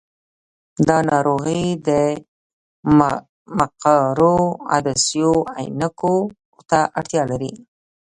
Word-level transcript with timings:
دا 0.87 0.97
ناروغي 1.11 1.61
د 1.87 1.89
مقعرو 3.59 4.37
عدسیو 4.73 5.33
عینکو 5.57 6.15
ته 6.69 6.79
اړتیا 6.99 7.23
لري. 7.31 7.53